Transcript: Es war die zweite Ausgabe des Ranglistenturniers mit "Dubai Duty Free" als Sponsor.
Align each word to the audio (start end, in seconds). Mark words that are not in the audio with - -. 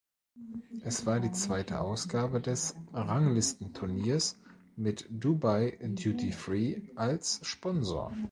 Es 0.83 1.05
war 1.05 1.19
die 1.19 1.29
zweite 1.31 1.79
Ausgabe 1.79 2.41
des 2.41 2.73
Ranglistenturniers 2.91 4.39
mit 4.75 5.05
"Dubai 5.11 5.77
Duty 5.79 6.31
Free" 6.31 6.81
als 6.95 7.39
Sponsor. 7.43 8.11